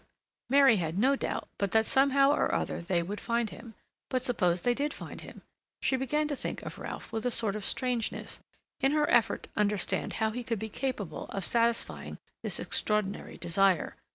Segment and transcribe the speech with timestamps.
[0.49, 3.75] Mary had no doubt but that somehow or other they would find him.
[4.09, 5.43] But suppose they did find him?
[5.79, 8.41] She began to think of Ralph with a sort of strangeness,
[8.79, 13.95] in her effort to understand how he could be capable of satisfying this extraordinary desire.